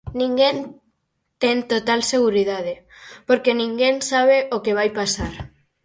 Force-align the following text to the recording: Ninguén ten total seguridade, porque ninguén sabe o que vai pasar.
Ninguén 0.21 0.57
ten 1.41 1.57
total 1.71 2.01
seguridade, 2.13 2.73
porque 3.27 3.57
ninguén 3.61 3.95
sabe 4.11 4.37
o 4.55 4.57
que 4.63 4.75
vai 4.79 4.89
pasar. 4.99 5.33